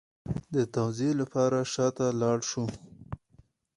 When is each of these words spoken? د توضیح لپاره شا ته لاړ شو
د 0.53 0.55
توضیح 0.75 1.11
لپاره 1.21 1.59
شا 1.73 1.87
ته 1.97 2.05
لاړ 2.21 2.37
شو 2.49 2.65